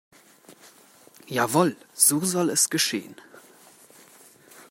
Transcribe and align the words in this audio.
Jawohl, 1.27 1.75
so 1.93 2.21
soll 2.25 2.49
es 2.49 2.71
geschehen. 2.71 3.15